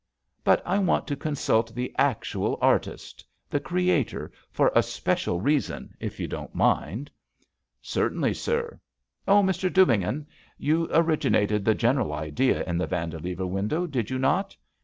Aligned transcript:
"But 0.43 0.63
I 0.65 0.79
want 0.79 1.05
to 1.09 1.15
consult 1.15 1.75
the 1.75 1.93
actual 1.95 2.57
artist— 2.59 3.23
the 3.51 3.59
creator— 3.59 4.31
for 4.51 4.71
a 4.73 4.81
special 4.81 5.39
reason, 5.39 5.93
if 5.99 6.19
you 6.19 6.27
don't 6.27 6.55
mind." 6.55 7.11
"Certainly, 7.83 8.33
sir. 8.33 8.79
Oh, 9.27 9.43
Mr. 9.43 9.71
Dubignon, 9.71 10.25
you 10.57 10.89
originated 10.91 11.63
the 11.65 11.75
genera! 11.75 12.13
idea 12.13 12.63
in 12.63 12.79
the 12.79 12.87
VamSilever 12.87 13.47
window, 13.47 13.85
did 13.85 14.09
you 14.09 14.17
not?" 14.17 14.57